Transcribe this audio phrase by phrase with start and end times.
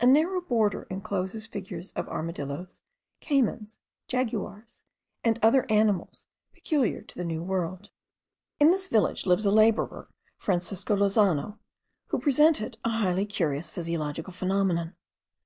[0.00, 2.80] A narrow border encloses figures of armadilloes,
[3.20, 4.86] caymans, jaguars,
[5.22, 7.90] and other animals peculiar to the new world.
[8.58, 10.08] In this village lives a labourer,
[10.38, 11.58] Francisco Lozano,
[12.06, 14.94] who presented a highly curious physiological phenomenon.